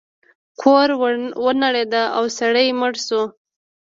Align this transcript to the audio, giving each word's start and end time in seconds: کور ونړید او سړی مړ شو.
کور 0.61 0.87
ونړید 1.45 1.93
او 2.17 2.23
سړی 2.39 2.67
مړ 2.79 2.93
شو. 3.05 3.21